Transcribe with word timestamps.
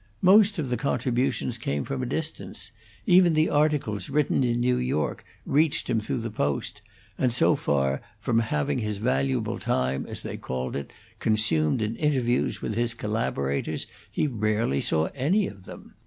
Most 0.23 0.57
of 0.57 0.69
the 0.69 0.77
contributions 0.77 1.59
came 1.59 1.83
from 1.83 2.01
a 2.01 2.07
distance; 2.07 2.71
even 3.05 3.35
the 3.35 3.51
articles 3.51 4.09
written 4.09 4.43
in 4.43 4.59
New 4.59 4.77
York 4.77 5.23
reached 5.45 5.91
him 5.91 6.01
through 6.01 6.21
the 6.21 6.31
post, 6.31 6.81
and 7.19 7.31
so 7.31 7.55
far 7.55 8.01
from 8.19 8.39
having 8.39 8.79
his 8.79 8.97
valuable 8.97 9.59
time, 9.59 10.07
as 10.07 10.23
they 10.23 10.37
called 10.37 10.75
it, 10.75 10.89
consumed 11.19 11.83
in 11.83 11.95
interviews 11.97 12.63
with 12.63 12.73
his 12.73 12.95
collaborators, 12.95 13.85
he 14.11 14.25
rarely 14.25 14.81
saw 14.81 15.05
any 15.13 15.45
of 15.47 15.65
them. 15.65 15.93